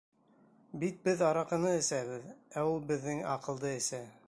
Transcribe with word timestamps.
Бит 0.83 1.03
беҙ 1.07 1.21
араҡыны 1.27 1.75
әсәбеҙ, 1.81 2.25
ә 2.61 2.65
ул 2.73 2.81
беҙҙең 2.93 3.25
аҡылды 3.35 3.75
эсә. 3.83 4.05